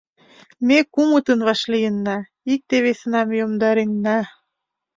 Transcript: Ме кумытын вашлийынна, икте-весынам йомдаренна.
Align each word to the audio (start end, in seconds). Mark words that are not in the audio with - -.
Ме 0.67 0.77
кумытын 0.93 1.39
вашлийынна, 1.47 2.17
икте-весынам 2.53 3.27
йомдаренна. 3.39 4.19